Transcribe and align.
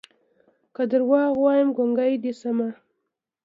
که 0.75 0.83
دروغ 0.91 1.33
وايم 1.43 1.69
ګونګې 1.77 2.13
دې 2.23 2.31
شمه 2.39 2.69